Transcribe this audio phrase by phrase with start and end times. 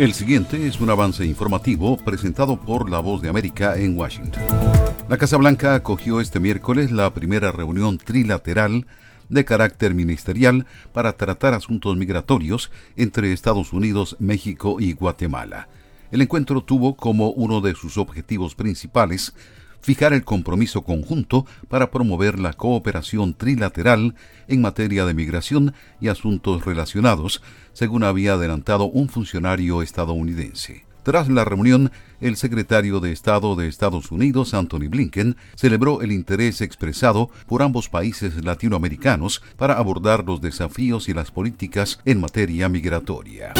[0.00, 4.42] El siguiente es un avance informativo presentado por La Voz de América en Washington.
[5.10, 8.86] La Casa Blanca acogió este miércoles la primera reunión trilateral
[9.28, 15.68] de carácter ministerial para tratar asuntos migratorios entre Estados Unidos, México y Guatemala.
[16.10, 19.34] El encuentro tuvo como uno de sus objetivos principales
[19.80, 24.14] fijar el compromiso conjunto para promover la cooperación trilateral
[24.48, 27.42] en materia de migración y asuntos relacionados,
[27.72, 30.84] según había adelantado un funcionario estadounidense.
[31.02, 31.90] Tras la reunión,
[32.20, 37.88] el secretario de Estado de Estados Unidos, Anthony Blinken, celebró el interés expresado por ambos
[37.88, 43.54] países latinoamericanos para abordar los desafíos y las políticas en materia migratoria.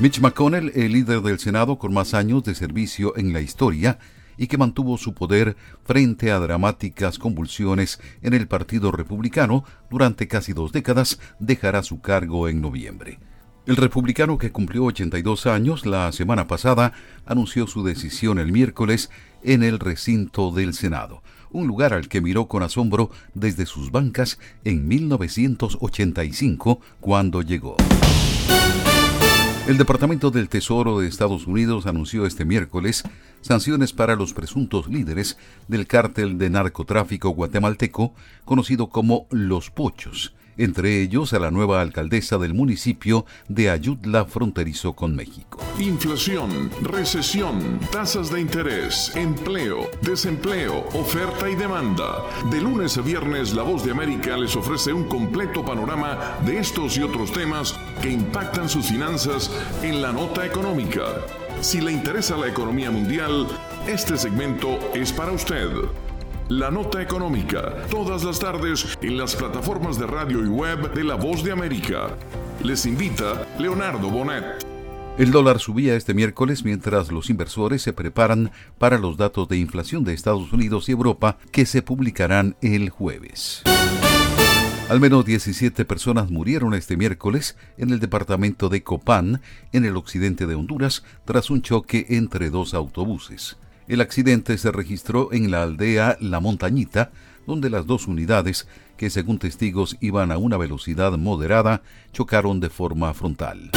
[0.00, 3.98] Mitch McConnell, el líder del Senado con más años de servicio en la historia,
[4.40, 5.54] y que mantuvo su poder
[5.84, 12.48] frente a dramáticas convulsiones en el Partido Republicano durante casi dos décadas, dejará su cargo
[12.48, 13.18] en noviembre.
[13.66, 16.94] El republicano que cumplió 82 años la semana pasada
[17.26, 19.10] anunció su decisión el miércoles
[19.42, 24.38] en el recinto del Senado, un lugar al que miró con asombro desde sus bancas
[24.64, 27.76] en 1985 cuando llegó.
[29.70, 33.04] El Departamento del Tesoro de Estados Unidos anunció este miércoles
[33.40, 35.36] sanciones para los presuntos líderes
[35.68, 42.38] del cártel de narcotráfico guatemalteco conocido como Los Pochos, entre ellos a la nueva alcaldesa
[42.38, 45.58] del municipio de Ayutla fronterizo con México.
[45.78, 52.24] Inflación, recesión, tasas de interés, empleo, desempleo, oferta y demanda.
[52.50, 56.96] De lunes a viernes, La Voz de América les ofrece un completo panorama de estos
[56.96, 59.50] y otros temas que impactan sus finanzas
[59.82, 61.04] en la nota económica.
[61.60, 63.46] Si le interesa la economía mundial,
[63.86, 65.68] este segmento es para usted.
[66.50, 71.14] La Nota Económica, todas las tardes en las plataformas de radio y web de La
[71.14, 72.08] Voz de América.
[72.64, 74.66] Les invita Leonardo Bonet.
[75.16, 80.02] El dólar subía este miércoles mientras los inversores se preparan para los datos de inflación
[80.02, 83.62] de Estados Unidos y Europa que se publicarán el jueves.
[84.88, 89.40] Al menos 17 personas murieron este miércoles en el departamento de Copán,
[89.72, 93.56] en el occidente de Honduras, tras un choque entre dos autobuses.
[93.90, 97.10] El accidente se registró en la aldea La Montañita,
[97.44, 103.12] donde las dos unidades, que según testigos iban a una velocidad moderada, chocaron de forma
[103.14, 103.72] frontal.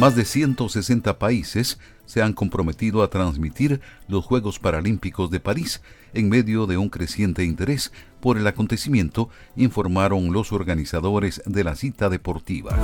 [0.00, 5.80] Más de 160 países se han comprometido a transmitir los Juegos Paralímpicos de París
[6.12, 12.08] en medio de un creciente interés por el acontecimiento, informaron los organizadores de la cita
[12.08, 12.76] deportiva.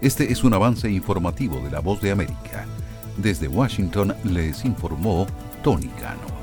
[0.00, 2.66] Este es un avance informativo de la Voz de América.
[3.16, 5.26] Desde Washington les informó
[5.62, 6.35] Tony Cano.